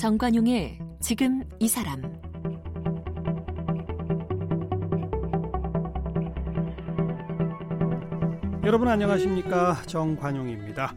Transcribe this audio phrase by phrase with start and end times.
[0.00, 2.00] 정관용의 지금 이 사람
[8.64, 10.94] 여러분 안녕하십니까 정관용입니다.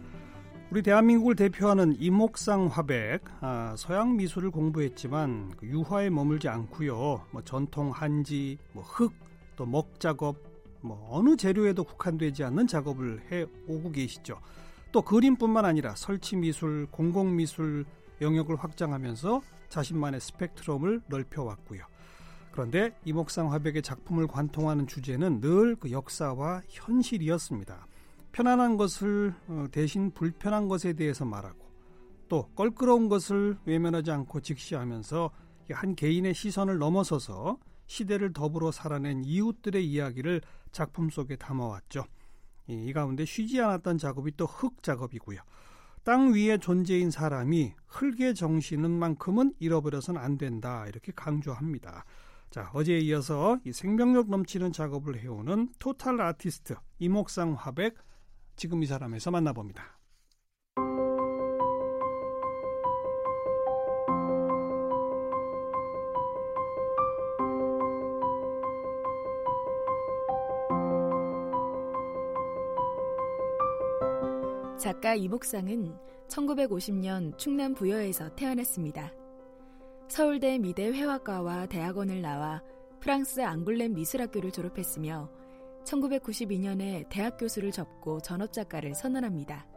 [0.72, 7.26] 우리 대한민국을 대표하는 이목상 화백 아, 서양 미술을 공부했지만 그 유화에 머물지 않고요.
[7.32, 9.12] 뭐 전통 한지, 뭐 흙,
[9.58, 10.38] 또 먹 작업,
[10.80, 14.40] 뭐 어느 재료에도 국한되지 않는 작업을 해 오고 계시죠.
[14.94, 17.84] 또 그림뿐만 아니라 설치 미술, 공공 미술
[18.22, 21.84] 영역을 확장하면서 자신만의 스펙트럼을 넓혀왔고요.
[22.52, 27.88] 그런데 이목상 화백의 작품을 관통하는 주제는 늘 그 역사와 현실이었습니다.
[28.32, 31.64] 편안한 것을 어, 대신 불편한 것에 대해서 말하고
[32.30, 35.32] 또 껄끄러운 것을 외면하지 않고 직시하면서
[35.72, 40.42] 한 개인의 시선을 넘어서서 시대를 더불어 살아낸 이웃들의 이야기를
[40.72, 42.06] 작품 속에 담아왔죠.
[42.68, 45.42] 이 가운데 쉬지 않았던 작업이 또 흙 작업이고요.
[46.04, 52.04] 땅 위에 존재인 사람이 흙의 정신은 만큼은 잃어버려서는 안 된다 이렇게 강조합니다.
[52.50, 57.96] 자 어제에 이어서 이 생명력 넘치는 작업을 해오는 토탈 아티스트 이목상 화백
[58.58, 59.98] 지금 이 사람에서 만나봅니다.
[75.04, 75.98] 작가 이목상은
[76.30, 79.12] 1950년 충남 부여에서 태어났습니다.
[80.08, 82.64] 서울대 미대 회화과와 대학원을 나와
[83.02, 85.30] 프랑스 앙굴렘 미술학교를 졸업했으며
[85.84, 89.68] 1992년에 대학 교수를 접고 전업작가를 선언합니다.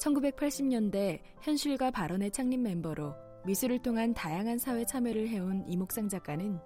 [0.00, 3.14] 1980년대 현실과 발언의 창립 멤버로
[3.46, 6.58] 미술을 통한 다양한 사회 참여를 해온 이목상 작가는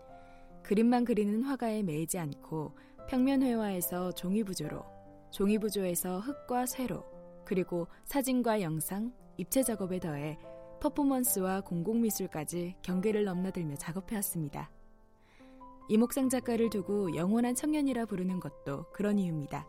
[0.63, 2.75] 그림만 그리는 화가에 매이지 않고
[3.09, 4.83] 평면 회화에서 종이 부조로,
[5.31, 7.12] 종이 부조에서 흙과 쇠로,
[7.45, 10.39] 그리고 사진과 영상, 입체 작업에 더해
[10.81, 14.71] 퍼포먼스와 공공미술까지 경계를 넘나들며 작업해왔습니다.
[15.89, 19.67] 이목상 작가를 두고 영원한 청년이라 부르는 것도 그런 이유입니다.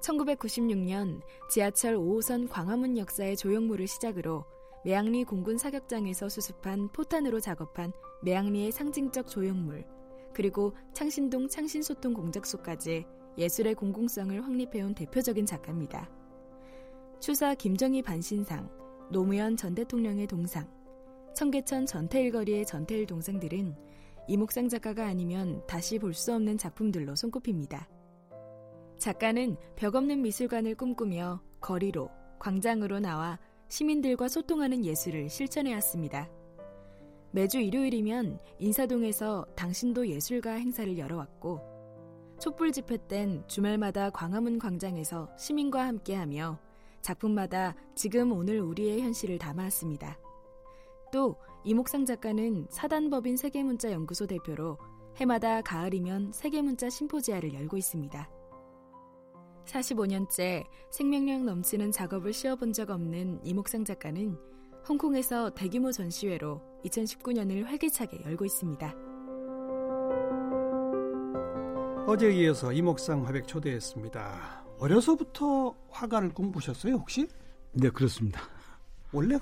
[0.00, 1.20] 1996년
[1.50, 4.44] 지하철 5호선 광화문 역사의 조형물을 시작으로
[4.84, 7.92] 매양리 공군 사격장에서 수습한 포탄으로 작업한
[8.22, 9.84] 매양리의 상징적 조형물,
[10.32, 13.04] 그리고 창신동 창신소통 공작소까지
[13.36, 16.08] 예술의 공공성을 확립해온 대표적인 작가입니다.
[17.20, 18.70] 추사 김정희 반신상,
[19.10, 20.66] 노무현 전 대통령의 동상,
[21.34, 23.76] 청계천 전태일 거리의 전태일 동상들은
[24.26, 27.90] 이목상 작가가 아니면 다시 볼 수 없는 작품들로 손꼽힙니다.
[28.96, 33.38] 작가는 벽 없는 미술관을 꿈꾸며 거리로, 광장으로 나와
[33.68, 36.30] 시민들과 소통하는 예술을 실천해왔습니다.
[37.32, 41.60] 매주 일요일이면 인사동에서 당신도 예술가 행사를 열어왔고,
[42.40, 46.69] 촛불 집회 땐 주말마다 광화문 광장에서 시민과 함께하며
[47.02, 50.18] 작품마다 지금 오늘 우리의 현실을 담아왔습니다.
[51.12, 54.78] 또 이목상 작가는 사단법인 세계문자 연구소 대표로
[55.16, 58.30] 해마다 가을이면 세계문자 심포지아를 열고 있습니다.
[59.66, 64.36] 45년째 생명력 넘치는 작업을 씌워본 적 없는 이목상 작가는
[64.88, 68.94] 홍콩에서 대규모 전시회로 2019년을 활기차게 열고 있습니다.
[72.06, 74.69] 어제에 이어서 이목상 화백 초대했습니다.
[74.80, 77.28] 어려서부터 화가를 꿈꾸셨어요, 혹시?
[77.72, 78.40] 네, 그렇습니다.
[79.12, 79.38] 원래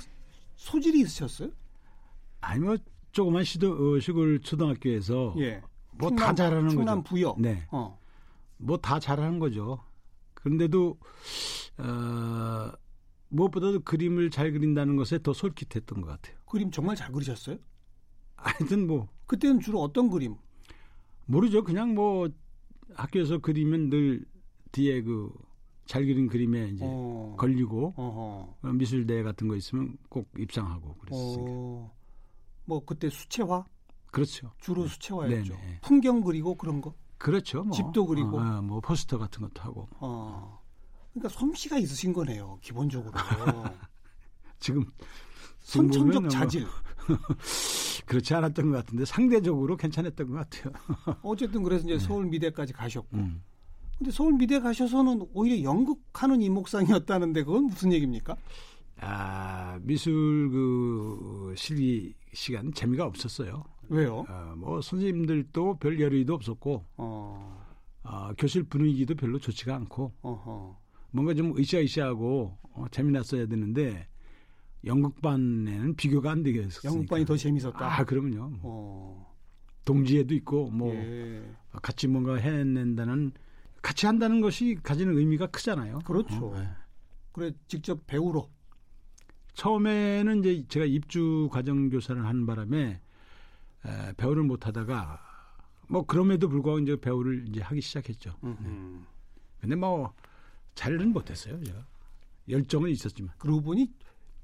[0.57, 1.51] 소질이 있으셨어요?
[2.41, 2.77] 아니 뭐
[3.13, 5.63] 조그만 시도 어, 시골 초등학교에서 예.
[5.93, 7.09] 뭐다 잘하는 충남 거죠.
[7.09, 7.37] 부여.
[7.39, 7.67] 네.
[7.71, 7.99] 어.
[8.59, 9.79] 뭐다 잘하는 거죠.
[10.35, 10.99] 그런데도
[11.79, 12.73] 어,
[13.29, 16.37] 무엇보다도 그림을 잘 그린다는 것에 더 솔깃했던 것 같아요.
[16.47, 17.59] 그림 정말 잘 그리셨어요?
[18.37, 20.37] 하여튼 뭐 그때는 주로 어떤 그림?
[21.27, 21.63] 모르죠.
[21.63, 22.29] 그냥 뭐
[22.95, 24.25] 학교에서 그리면 늘
[24.73, 25.31] 뒤에 그
[25.89, 27.35] 잘 그린 그림에 이제 어.
[27.39, 28.69] 걸리고 어허.
[28.69, 31.45] 어, 미술대회 같은 거 있으면 꼭 입상하고 그랬어요.
[31.49, 31.97] 어.
[32.67, 33.65] 뭐 그때 수채화?
[34.13, 34.53] 그렇죠.
[34.61, 34.89] 주로 네.
[34.91, 35.55] 수채화였죠.
[35.55, 35.79] 네네.
[35.81, 36.95] 풍경 그리고 그런 거?
[37.17, 37.65] 그렇죠.
[37.65, 37.75] 뭐.
[37.75, 38.39] 집도 그리고.
[38.39, 39.89] 어, 어, 뭐 포스터 같은 것도 하고.
[40.01, 40.63] 어.
[41.15, 43.13] 그러니까 솜씨가 있으신 거네요, 기본적으로.
[44.61, 44.85] 지금
[45.61, 46.67] 선천적 뭐 자질.
[48.05, 50.73] 그렇지 않았던 것 같은데 상대적으로 괜찮았던 것 같아요.
[51.23, 53.17] 어쨌든 그래서 이제 서울 미대까지 가셨고.
[53.17, 53.23] 네.
[53.23, 53.43] 음.
[53.99, 58.37] 근데 서울 미대 가셔서는 오히려 연극하는 이목상이었다는데 그건 무슨 얘기입니까?
[59.01, 63.65] 아 미술 그 실기 시간 재미가 없었어요.
[63.89, 64.25] 왜요?
[64.29, 67.65] 어, 뭐 선생님들도 별 열의도 없었고 어.
[68.05, 70.79] 어, 교실 분위기도 별로 좋지가 않고 어허.
[71.11, 74.07] 뭔가 좀 으쌰으쌰하고 어, 재미났어야 되는데
[74.85, 76.89] 연극반에는 비교가 안 되겠었으니까.
[76.89, 77.85] 연극반이 더 재밌었다.
[77.85, 78.51] 아 그러면요.
[78.61, 79.37] 뭐 어.
[79.85, 81.43] 동지에도 있고 뭐 예.
[81.83, 83.33] 같이 뭔가 해낸다는
[83.83, 86.01] 같이 한다는 것이 가지는 의미가 크잖아요.
[86.01, 86.49] 그렇죠.
[86.49, 86.69] 어, 네.
[87.33, 88.49] 그래 직접 배우러
[89.55, 93.01] 처음에는 이제 제가 입주 과정 교사를 하는 바람에
[93.87, 95.21] 에, 배우를 못 하다가
[95.89, 98.35] 뭐 그럼에도 불구하고 이제 배우를 이제 하기 시작했죠.
[98.45, 99.07] 음.
[99.61, 100.13] 근데 뭐
[100.75, 101.85] 잘은 못했어요, 제가.
[102.49, 103.33] 열정은 있었지만.
[103.39, 103.93] 그러고 보니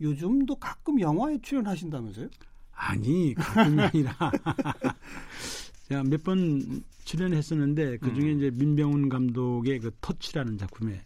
[0.01, 2.29] 요즘도 가끔 영화에 출연하신다면서요?
[2.73, 4.17] 아니, 가끔이 아니라.
[5.89, 8.39] 제가 몇 번 출연했었는데 그 중에 음.
[8.39, 11.03] 이제 민병훈 감독의 그 터치라는 작품에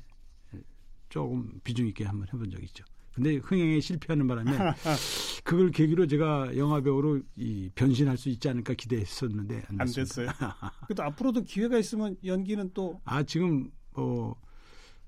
[1.08, 2.84] 조금 비중 있게 한번 해본 적이 있죠.
[3.14, 4.52] 근데 흥행에 실패하는 바람에
[5.42, 9.86] 그걸 계기로 제가 영화 배우로 이 변신할 수 있지 않을까 기대했었는데 안, 안.
[9.92, 10.28] 됐어요.
[10.86, 14.36] 그래도 앞으로도 기회가 있으면 연기는 또 아 지금 뭐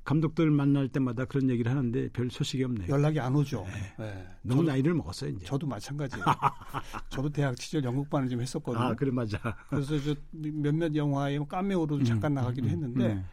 [0.04, 2.88] 감독들 만날 때마다 그런 얘기를 하는데 별 소식이 없네요.
[2.88, 3.66] 연락이 안 오죠.
[3.98, 4.26] 네.
[4.42, 5.44] 너무 저도, 나이를 먹었어요 이제.
[5.44, 6.24] 저도 마찬가지예요.
[7.10, 8.82] 저도 대학 시절 연극반을 좀 했었거든요.
[8.82, 9.38] 아 그래 맞아.
[9.68, 13.24] 그래서 저 몇몇 영화에 까메오로 잠깐 나가기도 음, 했는데 음.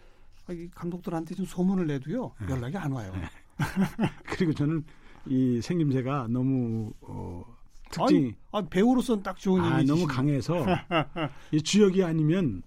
[0.47, 2.47] 아, 이 감독들한테 좀 소문을 내도요 네.
[2.49, 3.13] 연락이 안 와요.
[4.25, 4.83] 그리고 저는
[5.25, 7.43] 이 생김새가 너무 어,
[7.89, 9.91] 특징이 아니, 아, 배우로서는 딱 좋은 아, 이미지.
[9.91, 10.65] 너무 강해서
[11.51, 12.61] 이 주역이 아니면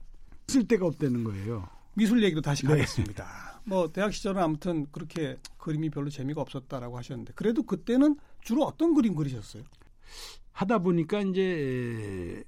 [0.48, 1.68] 쓸 데가 없다는 거예요.
[1.94, 2.70] 미술 얘기로 다시 네.
[2.72, 3.49] 가겠습니다.
[3.64, 9.14] 뭐 대학 시절은 아무튼 그렇게 그림이 별로 재미가 없었다라고 하셨는데 그래도 그때는 주로 어떤 그림
[9.14, 9.62] 그리셨어요?
[10.52, 12.44] 하다 보니까 이제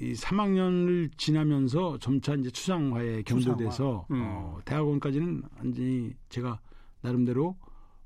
[0.00, 4.06] 이 3학년을 지나면서 점차 이제 추상화에 경도돼서 추상화.
[4.10, 4.22] 음.
[4.24, 6.60] 어, 대학원까지는 완전히 제가
[7.02, 7.56] 나름대로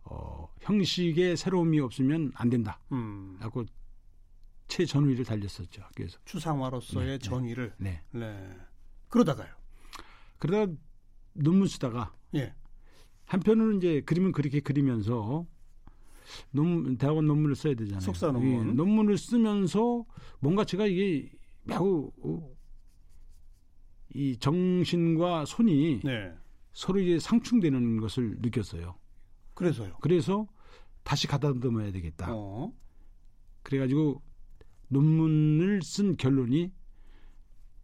[0.04, 2.80] 어, 형식의 새로움이 없으면 안 된다.
[2.92, 3.64] 음, 라고
[4.68, 6.18] 최전위를 달렸었죠 학교에서.
[6.24, 7.18] 추상화로서의 네, 네.
[7.18, 7.74] 전위를.
[7.78, 8.02] 네.
[8.10, 8.56] 네.
[9.08, 9.54] 그러다가요.
[10.38, 10.72] 그러다
[11.34, 12.54] 논문 쓰다가 예.
[13.26, 15.46] 한편으로는 이제 그림은 그렇게 그리면서
[16.50, 18.00] 논 대학원 논문을 써야 되잖아요.
[18.00, 18.68] 석사 논문.
[18.68, 20.04] 예, 논문을 쓰면서
[20.40, 21.30] 뭔가 제가 이게
[21.64, 22.54] 매우 어,
[24.14, 26.32] 이 정신과 손이 네.
[26.72, 28.96] 서로 이제 상충되는 것을 느꼈어요.
[29.54, 29.96] 그래서요.
[30.00, 30.46] 그래서
[31.02, 32.28] 다시 가다듬어야 되겠다.
[32.30, 32.72] 어.
[33.62, 34.22] 그래가지고
[34.88, 36.72] 논문을 쓴 결론이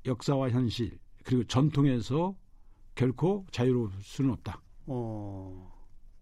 [0.07, 2.37] 역사와 현실 그리고 전통에서
[2.95, 4.61] 결코 자유로울 수는 없다.
[4.87, 5.73] 어.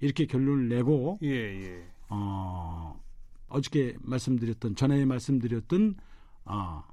[0.01, 1.85] 이렇게 결론을 내고 예, 예.
[2.09, 3.01] 어,
[3.49, 5.97] 어저께 말씀드렸던 전에 말씀드렸던
[6.45, 6.85] 아,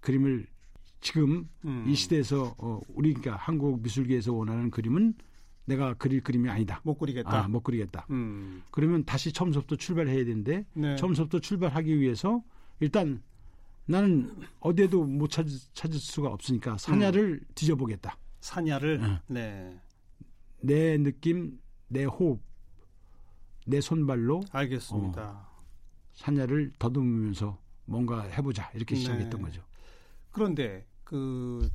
[0.00, 0.46] 그림을
[1.00, 1.84] 지금 음.
[1.88, 5.14] 이 시대에서 어, 우리가 한국 미술계에서 원하는 그림은
[5.64, 6.80] 내가 그릴 그림이 아니다.
[6.84, 7.44] 못 그리겠다.
[7.44, 8.06] 아, 못 그리겠다.
[8.10, 8.62] 음.
[8.70, 10.96] 그러면 다시 처음부터 출발해야 되는데 네.
[10.96, 12.42] 처음부터 출발하기 위해서
[12.80, 13.22] 일단
[13.86, 14.30] 나는
[14.60, 18.16] 어디에도 못 찾, 찾을 수가 없으니까 사냐를 뒤져보겠다.
[18.40, 19.18] 사냐를 응.
[19.26, 19.80] 네.
[20.60, 22.40] 내 느낌, 내 호흡,
[23.66, 25.48] 내 손발로 알겠습니다.
[26.14, 29.00] 사냐를 더듬으면서 뭔가 해보자 이렇게 네.
[29.00, 29.62] 시작했던 거죠.
[30.30, 31.70] 그런데 그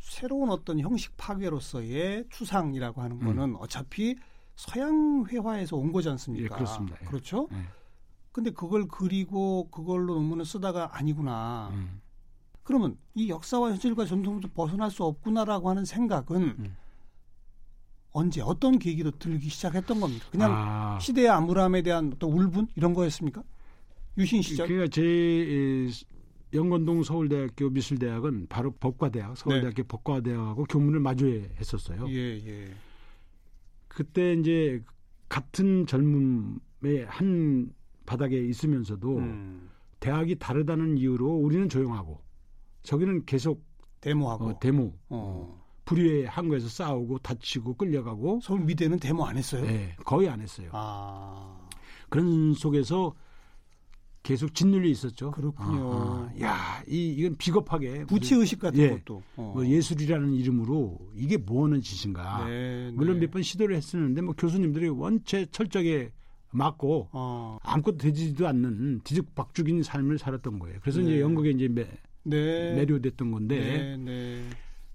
[0.00, 3.26] 새로운 어떤 형식 파괴로서의 추상이라고 하는 음.
[3.26, 4.16] 거는 어차피
[4.56, 6.44] 서양 회화에서 온 거지 않습니까?
[6.44, 6.96] 예, 그렇습니다.
[7.00, 7.06] 예.
[7.06, 7.48] 그렇죠?
[7.52, 7.64] 예.
[8.32, 11.70] 근데 그걸 그리고 그걸로 논문을 쓰다가 아니구나.
[11.72, 12.00] 음.
[12.62, 16.76] 그러면 이 역사와 현실과 전통부터 벗어날 수 없구나라고 하는 생각은 음.
[18.12, 20.26] 언제 어떤 계기로 들기 시작했던 겁니까?
[20.30, 23.42] 그냥 아, 시대의 암울함에 대한 어떤 울분 이런 거였습니까?
[24.18, 24.66] 유신 시절.
[24.66, 25.88] 그러니까 제 에,
[26.52, 32.06] 영건동 서울대학교 미술대학은 바로 법과대학, 서울대학교 법과대학하고 교문을 마주해 했었어요.
[32.08, 32.74] 예, 예.
[33.86, 34.82] 그때 이제
[35.28, 37.72] 같은 젊음의 한
[38.04, 42.20] 바닥에 있으면서도 음, 대학이 다르다는 이유로 우리는 조용하고
[42.82, 43.64] 저기는 계속
[44.00, 44.46] 데모하고.
[44.46, 45.60] 어, 데모, 어.
[45.84, 49.64] 불의의 항구에서 싸우고 다치고 끌려가고 서울 미대는 데모 안 했어요?
[49.66, 50.70] 예, 거의 안 했어요.
[50.72, 51.68] 아,
[52.08, 53.14] 그런 속에서
[54.22, 55.30] 계속 짓눌려 있었죠.
[55.32, 55.92] 그렇군요.
[55.92, 56.40] 아, 아.
[56.42, 58.90] 야, 이 이건 비겁하게 부채 의식 같은 예.
[58.90, 59.22] 것도.
[59.36, 59.52] 어.
[59.54, 62.46] 뭐 예술이라는 이름으로 이게 뭐 하는 짓인가.
[62.46, 63.26] 네, 물론 네.
[63.26, 66.12] 몇번 시도를 했었는데 뭐 교수님들이 원체 철저하게
[66.52, 70.78] 맞고 어, 아무것도 되지도 않는 뒤죽박죽인 삶을 살았던 거예요.
[70.82, 71.06] 그래서 네.
[71.06, 71.88] 이제 영국에 이제 매,
[72.22, 72.74] 네.
[72.74, 74.42] 매료됐던 건데 네, 네.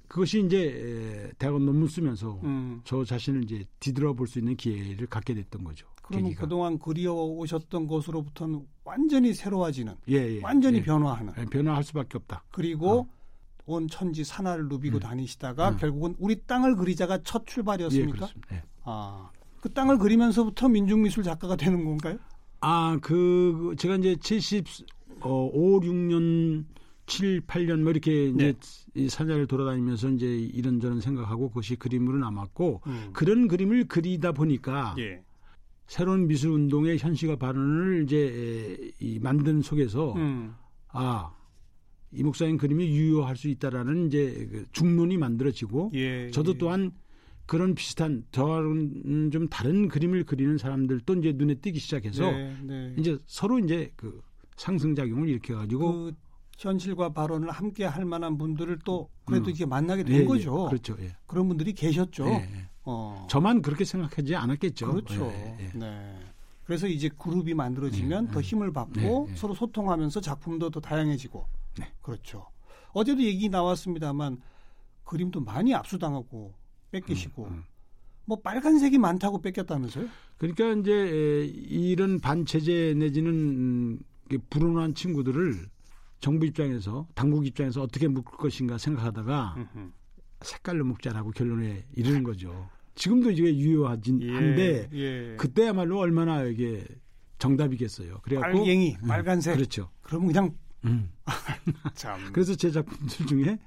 [0.07, 2.81] 그것이 이제 에, 대학원 논문 쓰면서 음.
[2.83, 5.87] 저 자신을 이제 뒤돌아 볼 수 있는 기회를 갖게 됐던 거죠.
[6.03, 6.41] 그러면 계기가.
[6.43, 10.83] 그동안 그리워오셨던 것으로부터는 완전히 새로워지는, 예, 예, 완전히 예.
[10.83, 11.33] 변화하는.
[11.39, 12.43] 예, 변화할 수밖에 없다.
[12.51, 13.07] 그리고
[13.65, 14.99] 온 천지 산하를 누비고 음.
[14.99, 15.77] 다니시다가 음.
[15.77, 18.13] 결국은 우리 땅을 그리자가 첫 예, 출발이었습니까?
[18.15, 18.55] 그렇습니다.
[18.55, 18.63] 예.
[18.83, 22.19] 아, 그 땅을 그리면서부터 민중미술 작가가 되는 건가요?
[22.61, 26.65] 아, 그 제가 이제 75, 6년,
[27.05, 28.53] 7, 8년 뭐 이렇게 이제
[28.95, 33.09] 이 사자를 돌아다니면서 이제 이런저런 생각하고 그것이 그림으로 남았고 음.
[33.13, 35.21] 그런 그림을 그리다 보니까 예.
[35.87, 40.55] 새로운 미술 운동의 현실화 발언을 이제 에, 이 만든 속에서 음.
[40.89, 41.31] 아,
[42.11, 46.31] 이 목사님 그림이 유효할 수 있다라는 이제 그 중론이 만들어지고 예.
[46.31, 46.57] 저도 예.
[46.57, 46.91] 또한
[47.45, 52.95] 그런 비슷한 저는 좀 다른 그림을 그리는 사람들도 이제 눈에 띄기 시작해서 네, 네.
[52.97, 54.21] 이제 서로 이제 그
[54.55, 56.13] 상승 작용을 일으켜 가지고 그
[56.57, 59.49] 현실과 발언을 함께 할 만한 분들을 또 그래도 음.
[59.51, 60.65] 이제 만나게 된 예, 예, 거죠.
[60.67, 60.95] 그렇죠.
[60.99, 61.15] 예.
[61.27, 62.27] 그런 분들이 계셨죠.
[62.27, 62.69] 예, 예.
[62.83, 63.27] 어.
[63.29, 64.91] 저만 그렇게 생각하지 않았겠죠.
[64.91, 65.25] 그렇죠.
[65.73, 66.19] 네.
[66.63, 68.47] 그래서 이제 그룹이 만들어지면 네, 더 네.
[68.47, 69.35] 힘을 받고 네, 네.
[69.35, 71.45] 서로 소통하면서 작품도 더 다양해지고.
[71.79, 71.91] 네.
[72.01, 72.47] 그렇죠.
[72.93, 74.41] 어제도 얘기 나왔습니다만
[75.03, 76.53] 그림도 많이 압수당하고
[76.91, 77.63] 뺏기시고 음, 음.
[78.25, 80.07] 뭐 빨간색이 많다고 뺏겼다면서요?
[80.37, 85.69] 그러니까 이제 에, 이런 반체제 내지는 음, 이게 불온한 친구들을
[86.25, 89.57] 정부 입장에서 당국 입장에서 어떻게 묶을 것인가 생각하다가.
[90.41, 92.67] 색깔로 묶자라고 결론에 이르는 거죠.
[92.95, 95.35] 지금도 이게 유효하진 한데 예.
[95.37, 96.83] 그때야말로 얼마나 이게
[97.37, 98.21] 정답이겠어요.
[98.23, 99.53] 그래갖고 빨갱이, 음, 빨간색.
[99.55, 99.91] 그렇죠.
[100.01, 100.55] 그러면 그냥
[100.85, 101.11] 음.
[101.93, 102.33] 참.
[102.33, 103.59] 그래서 제 작품들 중에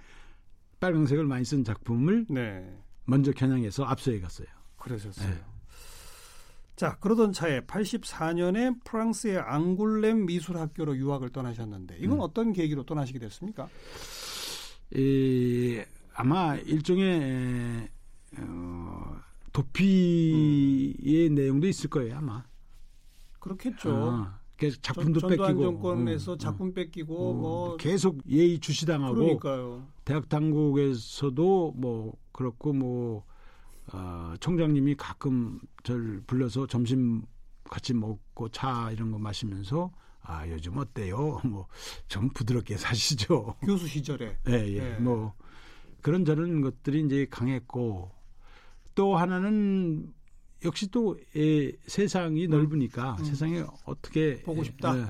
[0.80, 2.76] 빨강색을 많이 쓴 작품을 네.
[3.04, 4.48] 먼저 겨냥해서 앞서해 갔어요.
[4.78, 5.30] 그러셨어요.
[5.30, 5.40] 네.
[6.78, 12.20] 자, 그러던 차에 84년에 프랑스의 앙골렘 미술학교로 유학을 떠나셨는데 이건 음.
[12.20, 13.68] 어떤 계기로 떠나시게 됐습니까?
[14.94, 15.82] 이,
[16.14, 17.90] 아마 일종의 에,
[18.38, 19.16] 어,
[19.52, 22.44] 도피의 내용도 있을 거예요 아마.
[23.40, 23.90] 그렇겠죠.
[23.90, 29.84] 어, 그래서 작품도 전, 뺏기고 정권에서 어, 작품 뺏기고 어, 뭐 계속 예의 주시당하고 그러니까요.
[30.04, 33.24] 대학 당국에서도 뭐 그렇고 뭐
[33.92, 37.22] 어, 총장님이 가끔 절 불러서 점심
[37.64, 39.90] 같이 먹고 차 이런 거 마시면서
[40.20, 41.40] 아 요즘 어때요?
[41.44, 41.66] 뭐
[42.08, 43.54] 좀 부드럽게 사시죠.
[43.64, 44.76] 교수 시절에 예, 예.
[44.76, 44.96] 예.
[44.98, 45.34] 뭐
[46.02, 48.10] 그런 저런 것들이 이제 강했고
[48.94, 50.12] 또 하나는
[50.64, 53.24] 역시 또 예, 세상이 넓으니까 음.
[53.24, 54.98] 세상에 어떻게 보고 예, 싶다.
[54.98, 55.06] 예,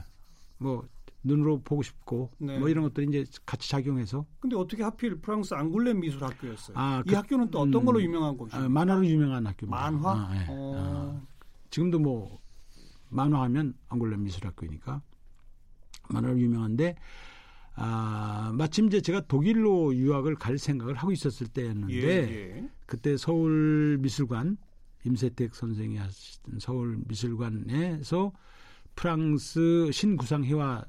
[0.59, 0.87] 뭐
[1.23, 2.59] 눈으로 보고 싶고 네.
[2.59, 6.77] 뭐 이런 것들이 이제 같이 작용해서 근데 어떻게 하필 프랑스 앙골렘 미술 학교였어요?
[6.79, 8.65] 아, 이 그- 학교는 또 어떤 음, 걸로 유명한 곳이에요?
[8.65, 9.91] 아, 만화로 유명한 학교입니다.
[9.91, 10.11] 만화?
[10.13, 10.47] 아, 예.
[10.49, 11.21] 어.
[11.21, 11.27] 아,
[11.71, 12.41] 지금도 뭐
[13.11, 15.03] 만화하면 앙골렘 미술 학교니까
[16.11, 16.97] 만화로 유명한데
[17.75, 22.71] 아, 마침 이제 제가 독일로 유학을 갈 생각을 하고 있었을 때였는데 예, 예.
[22.87, 24.57] 그때 서울 미술관
[25.05, 28.33] 임세택 선생이 하시던 서울 미술관에서
[28.97, 30.85] 프랑스 신구상 회화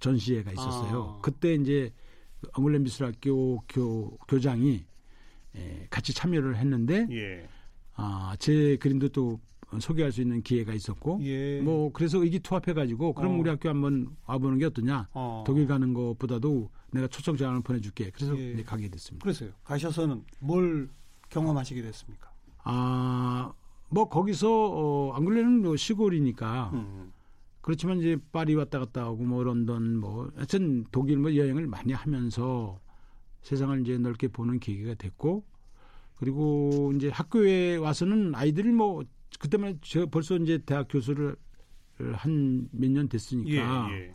[0.00, 1.16] 전시회가 있었어요.
[1.18, 1.20] 아.
[1.22, 1.92] 그때 이제
[2.52, 4.84] 앙골렘 미술학교 교, 교장이
[5.54, 7.48] 에, 같이 참여를 했는데 예.
[7.94, 9.40] 아, 제 그림도 또
[9.80, 11.60] 소개할 수 있는 기회가 있었고 예.
[11.60, 13.38] 뭐 그래서 의기투합해 가지고 그럼 어.
[13.38, 15.44] 우리 학교 한번 와보는 게 어떠냐 어.
[15.46, 18.62] 독일 가는 것보다도 내가 초청 장을 보내줄게 그래서 예.
[18.62, 19.24] 가게 됐습니다.
[19.24, 19.50] 그래서요.
[19.64, 20.88] 가셔서는 뭘
[21.30, 22.30] 경험하시게 됐습니까?
[22.62, 23.52] 아,
[23.88, 27.12] 뭐 거기서 어, 앙글레는 뭐 시골이니까 음.
[27.66, 32.80] 그렇지만 이제 파리 왔다 갔다 하고 뭐 런던 뭐 하여튼 독일 뭐 여행을 많이 하면서
[33.42, 35.44] 세상을 이제 넓게 보는 계기가 됐고
[36.14, 39.02] 그리고 이제 학교에 와서는 아이들이 뭐
[39.40, 41.34] 그때만 제가 벌써 이제 대학 교수를
[42.12, 44.14] 한 몇년 예, 됐으니까 예.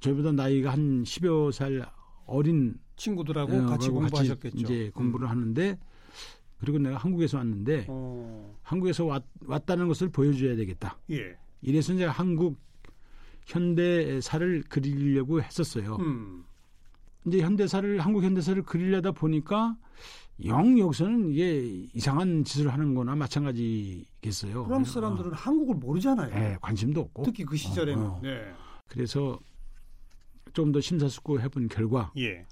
[0.00, 1.90] 저희보다 나이가 한 10여 살
[2.26, 4.58] 어린 친구들하고 어, 같이 공부하셨겠죠.
[4.58, 5.78] 이제 공부를 하는데
[6.58, 8.54] 그리고 내가 한국에서 왔는데 어.
[8.62, 10.98] 한국에서 왔, 왔다는 것을 보여줘야 되겠다.
[11.10, 11.38] 예.
[11.62, 12.65] 이래서 이제 한국
[13.46, 15.96] 현대사를 그리려고 했었어요.
[15.96, 16.44] 음.
[17.26, 19.76] 이제 현대사를 한국 현대사를 그리려다 보니까
[20.44, 24.64] 영 여기서는 이게 이상한 짓을 하는 거나 마찬가지겠어요.
[24.66, 26.34] 프랑스 사람들은 한국을 모르잖아요.
[26.34, 27.22] 어, 예, 관심도 없고.
[27.24, 28.02] 특히 그 시절에는.
[28.04, 28.20] 어, 어.
[28.22, 28.52] 네.
[28.88, 29.38] 그래서
[30.52, 32.46] 좀 더 심사숙고 해 본 결과 예.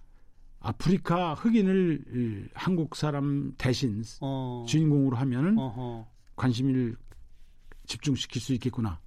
[0.60, 4.64] 아프리카 흑인을 이, 한국 사람 대신 어.
[4.68, 6.06] 주인공으로 하면은 어허.
[6.36, 6.96] 관심을
[7.86, 9.00] 집중시킬 수 있겠구나.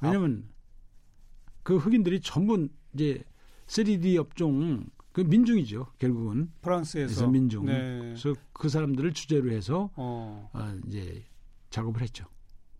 [0.00, 0.44] 왜냐하면
[1.66, 3.24] 그 흑인들이 전부 이제
[3.66, 7.66] 3D 업종 그 민중이죠 결국은 프랑스에서 민중.
[7.66, 7.98] 네.
[7.98, 10.48] 그래서 그 사람들을 주제로 해서 어.
[10.52, 11.24] 어, 이제
[11.70, 12.24] 작업을 했죠.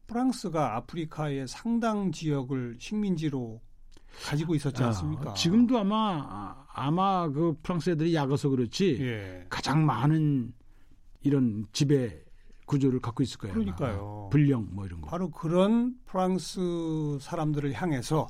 [0.06, 3.60] 프랑스가 아프리카의 상당 지역을 식민지로
[4.22, 5.30] 가지고 있었지 않습니까?
[5.30, 9.46] 아, 지금도 아마 아, 아마 그 프랑스 애들이 약어서 그렇지 예.
[9.48, 10.54] 가장 많은
[11.22, 12.22] 이런 지배
[12.66, 13.54] 구조를 갖고 있을 거예요.
[13.54, 14.28] 그러니까요.
[14.30, 15.08] 불령 뭐 이런 거.
[15.08, 18.28] 바로 그런 프랑스 사람들을 향해서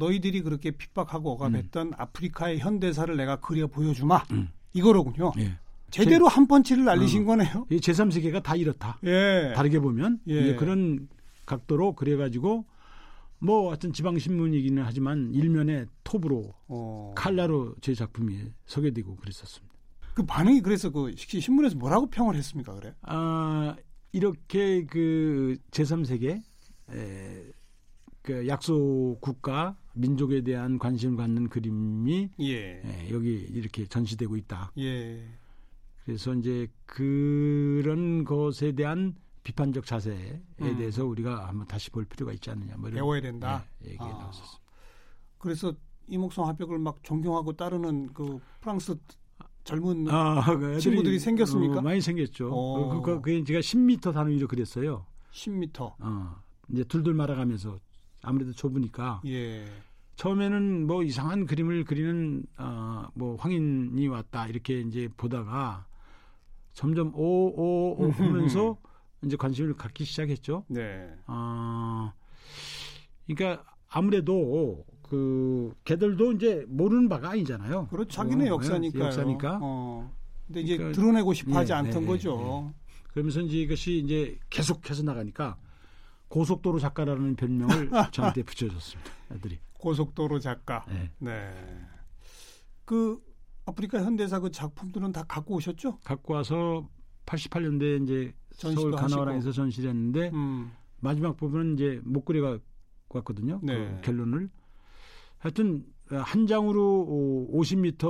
[0.00, 4.24] 너희들이 그렇게 핍박하고 억압했던 아프리카의 현대사를 내가 그려 보여주마.
[4.32, 4.48] 음.
[4.74, 5.32] 이거로군요.
[5.38, 5.58] 예.
[5.90, 7.26] 제대로 한 펀치를 날리신 어.
[7.26, 7.66] 거네요.
[7.70, 8.98] 이 제3세계가 다 이렇다.
[9.04, 9.52] 예.
[9.54, 10.54] 다르게 보면 예.
[10.54, 11.08] 그런
[11.46, 12.66] 각도로 그래가지고
[13.38, 17.14] 뭐 하여튼 지방 신문이기는 하지만 일면에 톱으로 어.
[17.16, 19.74] 칼라로 제 작품이 소개되고 그랬었습니다.
[20.14, 22.74] 그 반응이 그래서 그 시- 신문에서 뭐라고 평을 했습니까?
[22.74, 22.94] 그래?
[23.02, 23.76] 아
[24.12, 26.40] 이렇게 그 제3세계
[26.92, 27.44] 에,
[28.22, 32.80] 그 약소 국가 민족에 대한 관심을 갖는 그림이 예.
[32.84, 34.72] 에, 여기 이렇게 전시되고 있다.
[34.78, 35.24] 예.
[36.04, 40.76] 그래서 이제 그런 것에 대한 비판적 자세에 음.
[40.76, 42.76] 대해서 우리가 한번 다시 볼 필요가 있지 않느냐.
[42.76, 43.64] 뭐 배워야 된다.
[43.78, 44.08] 네, 얘기 아.
[44.08, 44.60] 나왔었습니다.
[45.38, 45.72] 그래서
[46.08, 48.96] 이목성 화백을 막 존경하고 따르는 그 프랑스
[49.64, 51.78] 젊은 아, 그 친구들이 생겼습니까?
[51.78, 52.50] 어, 많이 생겼죠.
[52.52, 53.00] 어.
[53.00, 55.06] 그, 그, 그, 제가 10m 단위로 그랬어요.
[55.32, 55.94] 10m.
[56.00, 56.36] 어,
[56.70, 57.80] 이제 둘둘 말아가면서
[58.22, 59.64] 아무래도 좁으니까 예.
[60.16, 65.86] 처음에는 뭐 이상한 그림을 그리는 어, 뭐 황인이 왔다 이렇게 이제 보다가
[66.72, 68.76] 점점 오오 오 하면서
[69.24, 70.64] 이제 관심을 갖기 시작했죠.
[70.68, 71.08] 네.
[71.26, 72.12] 어,
[73.26, 77.86] 그러니까 아무래도 그 걔들도 이제 모르는 바가 아니잖아요.
[77.88, 78.10] 그렇죠.
[78.10, 79.02] 자기네 어, 역사니까요.
[79.02, 79.58] 예, 역사니까.
[79.62, 80.12] 어.
[80.46, 82.72] 근데 이제 그러니까- 드러내고 싶어 하지 예, 않던 예, 거죠.
[83.12, 85.56] 그러면서 이제 이것이 이제 계속해서 나가니까
[86.28, 89.10] 고속도로 작가라는 별명을 저한테 붙여줬습니다.
[89.32, 89.58] 애들이.
[89.74, 90.84] 고속도로 작가.
[90.88, 91.10] 네.
[91.18, 91.54] 네.
[92.84, 93.20] 그
[93.66, 95.98] 아프리카 현대사 그 작품들은 다 갖고 오셨죠?
[95.98, 96.88] 갖고 와서
[97.26, 98.96] 88년도에 이제 서울 하시고.
[98.96, 100.72] 가나와라에서 전시를 했는데 음.
[101.00, 102.58] 마지막 부분은 이제 목걸이가
[103.08, 103.60] 왔거든요.
[103.62, 103.74] 네.
[103.76, 104.48] 그 결론을.
[105.38, 108.04] 하여튼 한 장으로 50m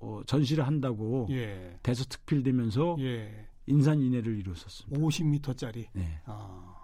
[0.00, 1.78] 어, 전시를 한다고 예.
[1.82, 3.48] 대서특필되면서 예.
[3.66, 4.98] 인산인해를 이뤘었습니다.
[5.00, 5.86] 50m짜리.
[5.92, 6.20] 네.
[6.24, 6.81] 아.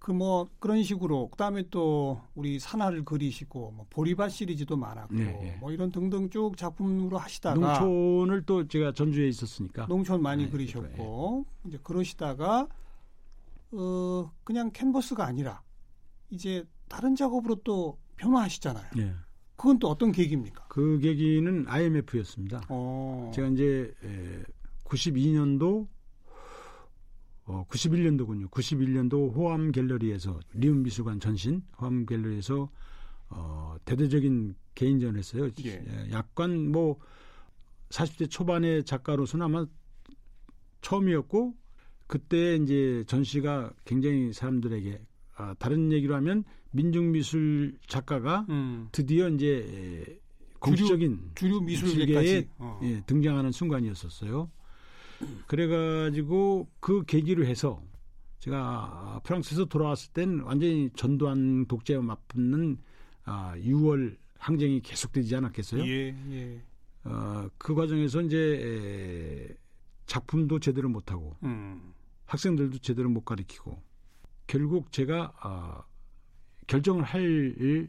[0.00, 5.56] 그 뭐 그런 식으로 그다음에 또 우리 산하를 그리시고 뭐 보리밭 시리즈도 많았고 네, 네.
[5.60, 11.44] 뭐 이런 등등 쭉 작품으로 하시다가 농촌을 또 제가 전주에 있었으니까 농촌 많이 네, 그리셨고
[11.66, 12.66] 이제 그러시다가
[13.72, 15.62] 어 그냥 캔버스가 아니라
[16.30, 18.86] 이제 다른 작업으로 또 변화하시잖아요.
[18.98, 19.14] 예.
[19.54, 20.64] 그건 또 어떤 계기입니까?
[20.68, 22.62] 그 계기는 IMF였습니다.
[22.70, 23.30] 어.
[23.34, 24.42] 제가 이제 에,
[24.84, 25.86] 92년도
[27.50, 28.48] 어, 91년도군요.
[28.48, 32.70] 91년도 호암 갤러리에서 리움 미술관 전신 호암 갤러리에서
[33.30, 35.50] 어, 대대적인 개인전을 했어요.
[35.64, 35.70] 예.
[35.70, 36.98] 에, 약간 뭐
[37.88, 39.66] 40대 초반의 작가로서는 아마
[40.80, 41.54] 처음이었고
[42.06, 45.00] 그때 이제 전시가 굉장히 사람들에게
[45.34, 48.88] 아, 다른 얘기로 하면 민중미술 작가가 음.
[48.92, 50.18] 드디어 이제 에,
[50.60, 52.80] 공식적인 주류 미술계에 미술계까지 어.
[52.84, 54.50] 예, 등장하는 순간이었었어요.
[55.46, 57.82] 그래가지고 그 계기로 해서
[58.38, 62.78] 제가 프랑스에서 돌아왔을 땐 완전히 전두환 독재에 맞붙는
[63.24, 65.86] 아, 6월 항쟁이 계속되지 않았겠어요?
[65.86, 66.62] 예, 예.
[67.04, 69.54] 어, 그 과정에서 이제 에,
[70.06, 71.92] 작품도 제대로 못하고 음.
[72.26, 73.80] 학생들도 제대로 못 가르치고
[74.46, 75.82] 결국 제가 아,
[76.66, 77.88] 결정을 할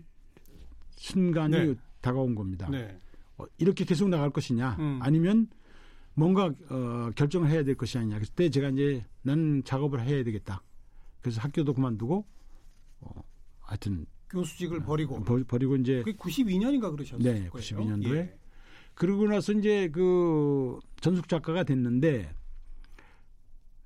[0.91, 1.75] 순간이 네.
[2.01, 2.69] 다가온 겁니다.
[2.69, 2.99] 네.
[3.37, 4.99] 어, 이렇게 계속 나갈 것이냐 음.
[5.01, 5.47] 아니면
[6.13, 10.61] 뭔가 어, 결정을 해야 될 것이 아니냐 그때 제가 이제 나는 작업을 해야 되겠다
[11.21, 12.25] 그래서 학교도 그만두고
[13.01, 13.23] 어,
[13.61, 17.19] 하여튼 교수직을 버리고 버, 버리고 이제 그게 92년인가 그러셨어요.
[17.21, 18.17] 네, 92 년도에.
[18.17, 18.37] 예.
[18.93, 22.33] 그러고 나서 이제 그 전속 작가가 됐는데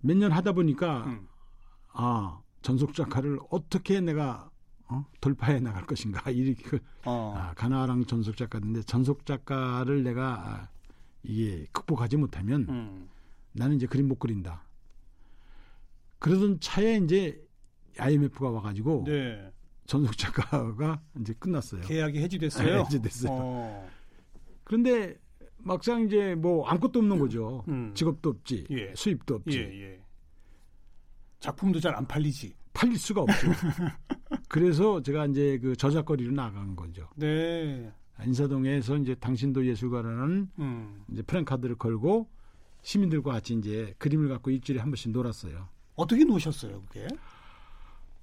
[0.02, 1.28] 몇 년 하다 보니까 음.
[1.94, 4.50] 아 전속 작가를 어떻게 내가
[4.88, 5.04] 어?
[5.20, 7.34] 돌파해 나갈 것인가 이렇게 그 어.
[7.36, 10.70] 아, 가나랑 전속 작가인데 전속 작가를 내가 아,
[11.28, 13.10] 이게 극복하지 못하면 음.
[13.54, 14.64] 나는 이제 그림 못 그린다.
[16.20, 17.42] 그러던 차에 이제
[17.98, 19.52] IMF가 와가지고 네.
[19.86, 21.82] 전속 작가가 이제 끝났어요.
[21.82, 22.68] 계약이 해지됐어요.
[22.68, 23.32] 네, 해지됐어요.
[23.32, 23.90] 어.
[24.64, 25.18] 그런데
[25.58, 27.64] 막상 이제 뭐 아무것도 없는 거죠.
[27.68, 27.92] 음.
[27.94, 28.94] 직업도 없지, 예.
[28.96, 30.02] 수입도 없지, 예, 예.
[31.40, 32.54] 작품도 잘 안 팔리지.
[32.74, 33.48] 팔릴 수가 없죠.
[34.50, 37.08] 그래서 제가 이제 그 저작거리로 나간 거죠.
[37.16, 37.92] 네.
[38.24, 41.04] 인사동에서 이제 당신도 예술가라는 음.
[41.12, 42.28] 이제 프랭카드를 걸고
[42.82, 45.68] 시민들과 같이 이제 그림을 갖고 일주일에 한 번씩 놀았어요.
[45.96, 47.08] 어떻게 놓으셨어요, 그게?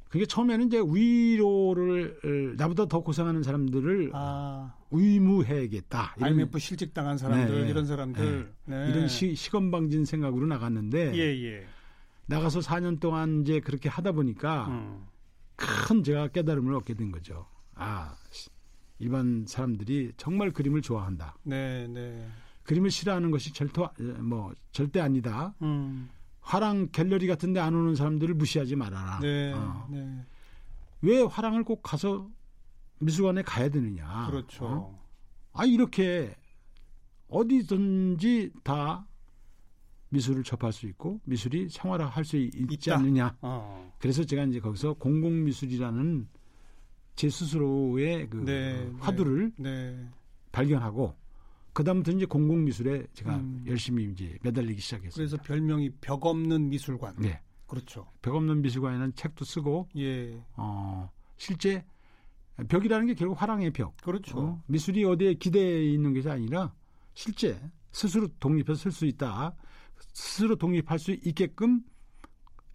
[0.09, 6.15] 그게 처음에는 이제 위로를 어, 나보다 더 고생하는 사람들을 아, 의무해야겠다.
[6.19, 8.53] 이런, IMF 실직 당한 사람들, 네, 이런 사람들.
[8.67, 8.91] 네.
[8.91, 11.67] 이런 시, 시건방진 생각으로 나갔는데 예, 예.
[12.27, 15.07] 나가서 4년 동안 이제 그렇게 하다 보니까 음.
[15.57, 17.47] 큰 제가 깨달음을 얻게 된 거죠.
[17.75, 18.51] 아, 시-
[19.03, 21.35] 일반 사람들이 정말 그림을 좋아한다.
[21.43, 22.25] 네, 네.
[22.63, 23.83] 그림을 싫어하는 것이 절대
[24.21, 25.55] 뭐 절대 아니다.
[25.61, 26.09] 음.
[26.41, 29.19] 화랑 갤러리 같은데 안 오는 사람들을 무시하지 말아라.
[29.21, 29.89] 네, 어.
[29.91, 30.25] 네.
[31.03, 32.31] 왜 화랑을 꼭 가서
[33.01, 34.29] 미술관에 가야 되느냐?
[34.31, 34.65] 그렇죠.
[34.65, 35.05] 어?
[35.53, 36.37] 아 이렇게
[37.29, 39.05] 어디든지 다
[40.11, 42.99] 미술을 접할 수 있고 미술이 생활화할 수 있지 있다.
[42.99, 43.37] 않느냐?
[43.41, 43.93] 어.
[43.99, 46.29] 그래서 제가 이제 거기서 공공미술이라는
[47.15, 50.09] 제 스스로의 그 네, 화두를 네.
[50.51, 51.15] 발견하고
[51.73, 53.65] 그다음부터 이제 공공 미술에 제가 음.
[53.67, 55.13] 열심히 이제 매달리기 시작했어요.
[55.15, 57.17] 그래서 별명이 벽 없는 미술관.
[57.19, 57.41] 네.
[57.67, 58.07] 그렇죠.
[58.21, 60.39] 벽 없는 미술관에는 책도 쓰고 예.
[60.57, 61.85] 어, 실제
[62.69, 63.97] 벽이라는 게 결국 화랑의 벽.
[64.03, 64.39] 그렇죠.
[64.39, 66.75] 어, 미술이 어디에 기대해 있는 것이 아니라
[67.15, 67.59] 실제
[67.91, 69.55] 스스로 독립해서 쓸 수 있다.
[70.13, 71.83] 스스로 독립할 수 있게끔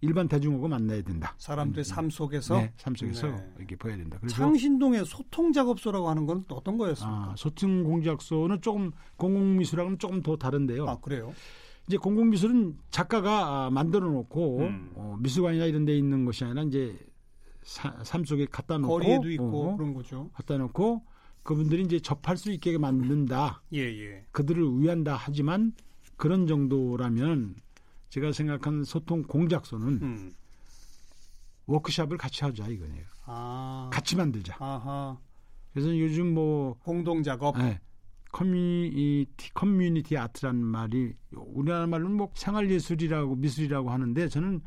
[0.00, 1.34] 일반 대중하고 만나야 된다.
[1.38, 3.52] 사람들의 삶 속에서 네, 삶 속에서 네.
[3.58, 4.18] 이렇게 보여야 된다.
[4.20, 7.30] 그래서 창신동의 소통 작업소라고 하는 건 어떤 거였습니까?
[7.32, 10.86] 아, 소통 공작소는 조금 공공 미술하고는 조금 더 다른데요.
[10.88, 11.32] 아, 그래요?
[11.88, 14.90] 이제 공공 미술은 작가가 아, 만들어 놓고 음.
[14.94, 16.96] 어, 미술관이나 이런 데 있는 것이 아니라 이제
[17.64, 20.30] 사- 삶 속에 갖다 놓고 거리에도 있고 어, 그런 거죠.
[20.34, 21.02] 갖다 놓고
[21.42, 23.62] 그분들이 이제 접할 수 있게 만든다.
[23.72, 24.24] 예, 예.
[24.32, 25.72] 그들을 위한다 하지만
[26.16, 27.54] 그런 정도라면
[28.10, 30.32] 제가 생각한 소통 공작소는 음.
[31.66, 33.04] 워크샵을 같이 하자 이거네요.
[33.26, 33.90] 아.
[33.92, 34.56] 같이 만들자.
[34.58, 35.18] 아하.
[35.72, 37.58] 그래서 요즘 뭐 공동 작업.
[37.60, 37.78] 예,
[38.32, 44.60] community community art라는 말이 우리나라 말로는 뭐 생활 예술이라고 미술이라고 하는데 저는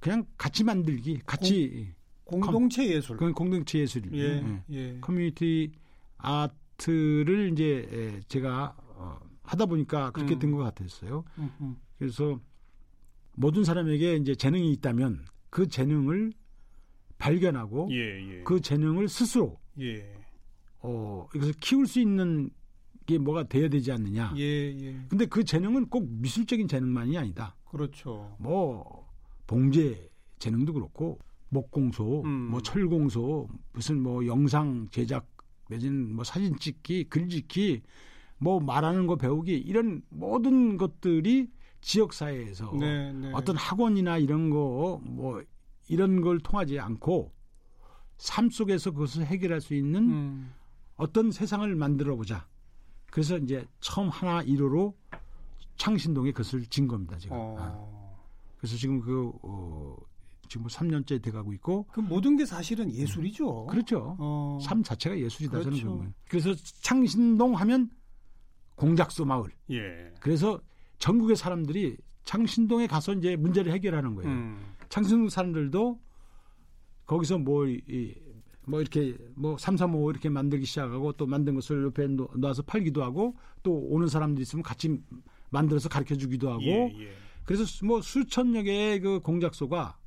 [0.00, 3.16] 그냥 같이 만들기, 같이 공동체 예술.
[3.16, 4.26] 그건 공동체 예술이에요.
[4.26, 4.62] 예.
[4.70, 4.76] 예.
[4.76, 4.98] 예.
[5.00, 5.72] 커뮤니티
[6.18, 10.38] 아트를 이제 예, 제가 어, 하다 보니까 그렇게 음.
[10.38, 11.24] 된것 같았어요.
[11.38, 11.76] 음, 음.
[12.02, 12.40] 그래서
[13.36, 16.32] 모든 사람에게 이제 재능이 있다면 그 재능을
[17.16, 18.42] 발견하고 예, 예.
[18.42, 20.12] 그 재능을 스스로 예.
[20.80, 22.50] 어, 이것을 키울 수 있는
[23.06, 24.34] 게 뭐가 돼야 되지 않느냐.
[24.36, 24.96] 예, 예.
[25.08, 27.54] 근데 그 재능은 꼭 미술적인 재능만이 아니다.
[27.66, 28.34] 그렇죠.
[28.40, 29.08] 뭐
[29.46, 30.10] 봉제
[30.40, 32.50] 재능도 그렇고 목공소, 음.
[32.50, 35.28] 뭐 철공소, 무슨 뭐 영상 제작
[35.70, 37.82] 내지는 뭐 사진 찍기, 글 짓기,
[38.38, 41.48] 뭐 말하는 거 배우기 이런 모든 것들이
[41.82, 43.30] 지역 사회에서 네, 네.
[43.34, 45.42] 어떤 학원이나 이런 거 뭐
[45.88, 47.32] 이런 걸 통하지 않고
[48.16, 50.54] 삶 속에서 그것을 해결할 수 있는 음.
[50.96, 52.46] 어떤 세상을 만들어 보자.
[53.10, 54.96] 그래서 이제 처음 하나 일호로
[55.76, 57.36] 창신동에 그것을 진 겁니다, 지금.
[57.36, 57.72] 아.
[57.74, 58.24] 어.
[58.56, 59.96] 그래서 지금 그, 어,
[60.48, 61.86] 지금 3년째 돼가고 있고.
[61.92, 63.66] 그 모든 게 사실은 예술이죠.
[63.66, 64.16] 그렇죠.
[64.18, 64.58] 어.
[64.62, 65.84] 삶 자체가 예술이다, 저는 그렇죠.
[65.84, 66.12] 그런 거예요.
[66.28, 67.90] 그래서 창신동 하면
[68.76, 69.44] 공작소 마을.
[69.70, 70.12] 예.
[70.20, 70.60] 그래서
[71.02, 74.30] 전국의 사람들이 창신동에 가서 이제 문제를 해결하는 거예요.
[74.30, 74.64] 음.
[74.88, 75.98] 창신동 사람들도
[77.06, 78.14] 거기서 뭐, 이,
[78.66, 83.34] 뭐 이렇게 뭐 삼삼오오 이렇게 만들기 시작하고 또 만든 것을 옆에 놓- 놔서 팔기도 하고
[83.64, 85.00] 또 오는 사람들이 있으면 같이
[85.50, 87.08] 만들어서 가르쳐 주기도 하고 예, 예.
[87.44, 89.98] 그래서 수- 뭐 수천여 개의 그 공작소가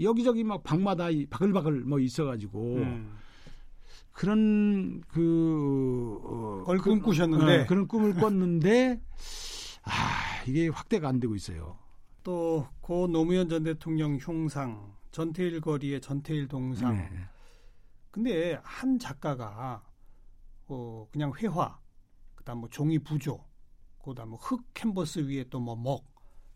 [0.00, 3.14] 여기저기 막 방마다 이 바글바글 뭐 있어가지고 음.
[4.12, 9.00] 그런 그 어, 그걸 그- 꿈꾸셨는데 어, 그런 꿈을 꿨는데
[9.82, 11.78] 아 이게 확대가 안 되고 있어요.
[12.22, 16.96] 또 고 노무현 전 대통령 흉상 전태일 거리의 전태일 동상.
[16.96, 17.08] 네.
[18.10, 19.82] 근데 한 작가가
[20.68, 21.78] 어 그냥 회화,
[22.34, 23.42] 그다음 뭐 종이 부조,
[24.04, 26.04] 그다음 뭐흙 캔버스 위에 또 뭐 먹,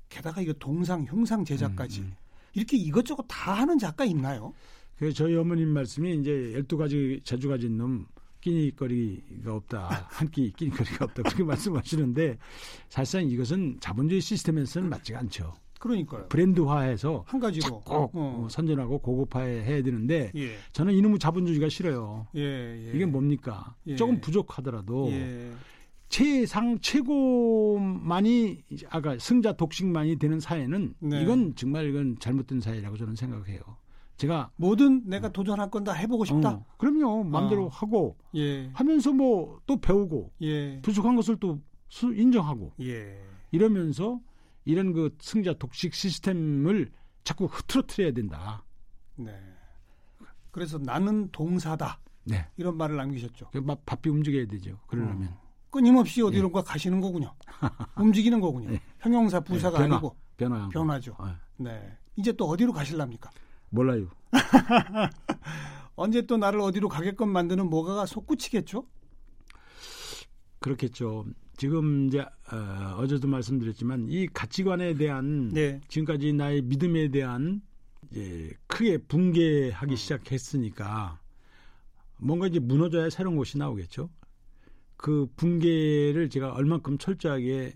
[0.09, 2.17] 게다가 이거 동상 흉상 제작까지 음, 음.
[2.55, 4.53] 이렇게 이것저것 다 하는 작가 있나요?
[4.97, 8.07] 그 저희 어머님 말씀이 이제 12가지 재주 가진 놈
[8.51, 10.07] 끼니거리가 없다.
[10.11, 11.23] 한 끼 끼니거리가 없다.
[11.25, 12.39] 그렇게 말씀하시는데
[12.89, 15.55] 사실상 이것은 자본주의 시스템에서는 맞지가 않죠.
[15.79, 16.27] 그러니까요.
[16.29, 17.81] 브랜드화해서 한 가지로.
[17.81, 18.47] 꼭 어.
[18.51, 20.57] 선전하고 고급화해야 되는데 예.
[20.73, 22.27] 저는 이놈의 자본주의가 싫어요.
[22.37, 22.93] 예, 예.
[22.95, 23.75] 이게 뭡니까?
[23.87, 23.95] 예.
[23.97, 25.53] 조금 부족하더라도 예.
[26.09, 31.23] 최상 최고만이 아까 승자 독식만이 되는 사회는 네.
[31.23, 33.61] 이건 정말 이건 잘못된 사회라고 저는 생각해요.
[34.17, 36.51] 제가 뭐든 내가 도전할 건 다 해보고 싶다.
[36.55, 37.25] 어, 그럼요.
[37.25, 37.69] 마음대로 어.
[37.69, 38.71] 하고 예.
[38.73, 40.81] 하면서 뭐 또 배우고 예.
[40.83, 43.21] 부족한 것을 또 수- 인정하고 예.
[43.51, 44.21] 이러면서
[44.65, 46.91] 이런 그 승자 독식 시스템을
[47.25, 48.65] 자꾸 흐트러트려야 된다.
[49.17, 49.33] 네.
[50.51, 52.01] 그래서 나는 동사다.
[52.25, 52.47] 네.
[52.57, 53.51] 이런 말을 남기셨죠.
[53.53, 54.79] 그 바- 바삐 움직여야 되죠.
[54.87, 55.35] 그러려면.
[55.71, 57.35] 끊임없이 어디론가 가시는 거군요.
[58.01, 58.73] 움직이는 거군요.
[58.73, 58.81] 예.
[59.01, 59.97] 형용사 부사가 네, 변화.
[59.97, 60.69] 아니고 변화.
[60.71, 61.15] 변화죠.
[61.19, 61.93] 어, 네.
[62.17, 63.31] 이제 또 어디로 가실랍니까?
[63.71, 64.09] 몰라요.
[65.97, 68.87] 언제 또 나를 어디로 가게끔 만드는 뭐가가 솟구치겠죠?
[70.61, 71.27] 그렇겠죠.
[71.57, 75.81] 지금 이제 어, 제도 말씀드렸지만 이 가치관에 대한 네.
[75.89, 77.63] 지금까지 나의 믿음에 대한
[78.11, 79.97] 이제 크게 붕괴하기 음.
[79.97, 81.19] 시작했으니까
[82.19, 84.11] 뭔가 이제 무너져야 새로운 것이 나오겠죠.
[84.97, 87.75] 그 붕괴를 제가 얼만큼 철저하게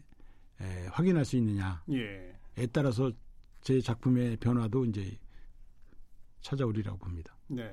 [0.60, 2.66] 에, 확인할 수 있느냐에 예.
[2.72, 3.12] 따라서
[3.62, 5.18] 제 작품의 변화도 이제
[6.42, 7.36] 찾아오리라고 봅니다.
[7.48, 7.70] 네.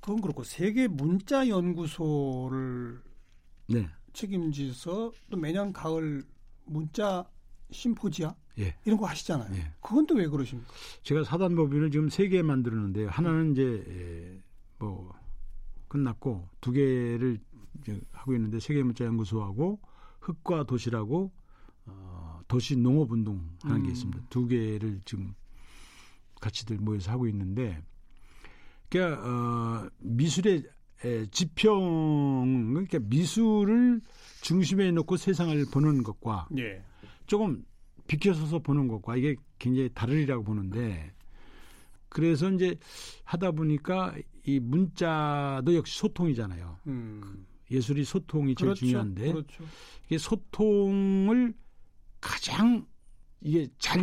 [0.00, 3.02] 그건 그렇고 세계 문자 연구소를
[3.68, 6.24] 네, 책임지서 또 매년 가을
[6.64, 7.28] 문자
[7.70, 9.54] 심포지아 예, 이런 거 하시잖아요.
[9.54, 9.72] 예.
[9.80, 10.72] 그건 또 왜 그러십니까?
[11.02, 14.42] 제가 사단법인을 지금 세 개 만들었는데 하나는 이제 에,
[14.78, 15.12] 뭐
[15.88, 17.38] 끝났고 두 개를
[17.80, 19.80] 이제 하고 있는데 세계 문자 연구소하고
[20.20, 21.30] 흙과 도시라고
[21.86, 23.92] 어, 도시 농업 운동 하는 게 음.
[23.92, 24.22] 있습니다.
[24.30, 25.34] 두 개를 지금
[26.40, 27.80] 같이들 모여서 하고 있는데
[28.88, 30.64] 그러니까 어, 미술의
[31.04, 34.00] 에, 지평 그러니까 미술을
[34.42, 36.82] 중심에 놓고 세상을 보는 것과 예.
[37.26, 37.64] 조금
[38.06, 41.12] 비켜서서 보는 것과 이게 굉장히 다르리라고 보는데
[42.08, 42.76] 그래서 이제
[43.24, 46.78] 하다 보니까 이 문자도 역시 소통이잖아요.
[46.88, 47.46] 음.
[47.70, 48.80] 예술이 소통이 제일 그렇죠.
[48.80, 49.64] 중요한데 그렇죠.
[50.06, 51.54] 이게 소통을
[52.20, 52.84] 가장
[53.40, 54.00] 이게 잘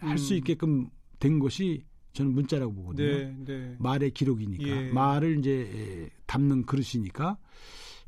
[0.00, 0.38] 할수 음.
[0.38, 3.06] 있게끔 된 것이 저는 문자라고 보거든요.
[3.06, 3.76] 네, 네.
[3.78, 4.90] 말의 기록이니까 예.
[4.90, 7.36] 말을 이제 에, 담는 그릇이니까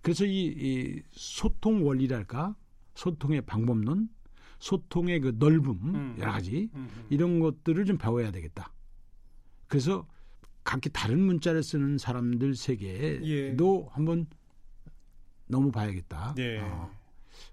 [0.00, 2.56] 그래서 이, 이 소통 원리랄까
[2.94, 4.08] 소통의 방법론
[4.58, 6.16] 소통의 그 넓음 음.
[6.18, 7.06] 여러 가지 음, 음.
[7.10, 8.72] 이런 것들을 좀 배워야 되겠다.
[9.66, 10.06] 그래서
[10.64, 14.26] 각기 다른 문자를 쓰는 사람들 세계도 한번
[15.46, 16.34] 너무 봐야겠다.
[16.38, 16.58] 예.
[16.60, 16.90] 어,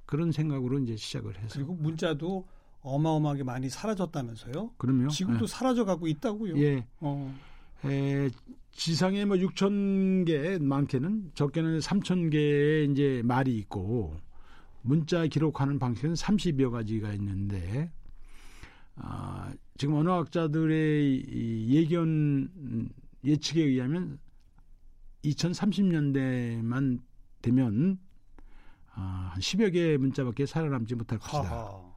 [0.05, 2.47] 그런 생각으로 이제 시작을 해서 그리고 문자도
[2.85, 4.71] 어마어마하게 많이 사라졌다면서요?
[4.77, 5.09] 그럼요.
[5.09, 6.57] 지금도 사라져가고 있다고요.
[6.59, 6.85] 예.
[6.99, 7.35] 어.
[7.85, 8.29] 에,
[8.71, 14.15] 지상에 뭐 6천 개 많게는 적게는 3천 개의 이제 말이 있고
[14.81, 17.91] 문자 기록하는 방식은 30여 가지가 있는데
[18.95, 22.89] 아, 지금 언어학자들의 이 예견 음,
[23.23, 24.19] 예측에 의하면
[25.23, 26.99] 2030년대만
[27.41, 27.99] 되면
[28.93, 31.43] 아, 한 10여 개의 문자밖에 살아남지 못할 것이다.
[31.43, 31.94] 하하.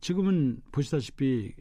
[0.00, 1.52] 지금은 보시다시피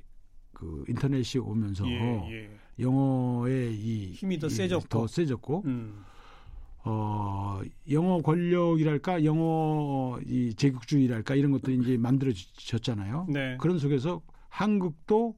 [0.53, 2.49] 그 인터넷이 오면서 예, 예.
[2.79, 4.87] 영어의 이 힘이 더 이- 세졌고.
[4.89, 6.03] 더 세졌고 음.
[6.83, 7.59] 어
[7.91, 13.27] 영어 권력이랄까 영어 이 제국주의랄까 이런 것들이 이제 만들어졌잖아요.
[13.29, 13.57] 네.
[13.59, 15.35] 그런 속에서 한국도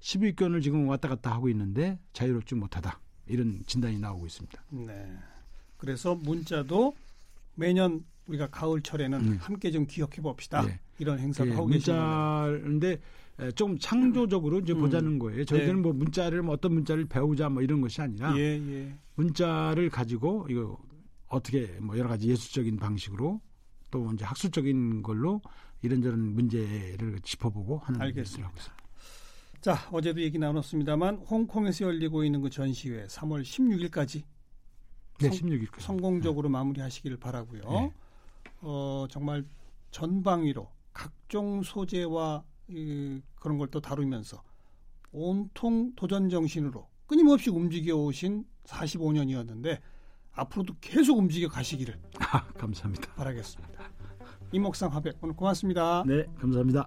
[0.00, 4.62] 10위권을 지금 왔다 갔다 하고 있는데 자유롭지 못하다 이런 진단이 나오고 있습니다.
[4.70, 5.12] 네.
[5.76, 6.94] 그래서 문자도
[7.56, 9.36] 매년 우리가 가을철에는 음.
[9.40, 10.64] 함께 좀 기억해 봅시다.
[10.68, 10.78] 예.
[10.98, 12.52] 이런 행사를 예, 하고 계시는 거예요.
[12.58, 13.00] 문자인데
[13.38, 14.80] 에, 좀 창조적으로 이제 음.
[14.80, 15.44] 보자는 거예요.
[15.44, 15.80] 저희들은 네.
[15.82, 18.94] 뭐 문자를 뭐 어떤 문자를 배우자 뭐 이런 것이 아니라 예, 예.
[19.14, 20.78] 문자를 가지고 이거
[21.28, 23.40] 어떻게 뭐 여러 가지 예술적인 방식으로
[23.90, 25.40] 또 이제 학술적인 걸로
[25.82, 28.50] 이런저런 문제를 짚어보고 하는 알겠습니다.
[29.60, 34.22] 자, 어제도 얘기 나눴습니다만 홍콩에서 열리고 있는 그 전시회 3월 16일까지
[35.20, 37.62] 네, 성- 16일 성공적으로 마무리하시기를 바라고요.
[37.62, 37.92] 네.
[38.60, 39.44] 어, 정말
[39.90, 44.42] 전방위로 각종 소재와 이, 그런 걸 또 다루면서
[45.12, 49.80] 온통 도전 정신으로 끊임없이 움직여 오신 45년이었는데
[50.32, 53.14] 앞으로도 계속 움직여 가시기를 아, 감사합니다.
[53.14, 53.90] 바라겠습니다.
[54.52, 56.02] 이목상 화백 오늘 고맙습니다.
[56.06, 56.86] 네, 감사합니다.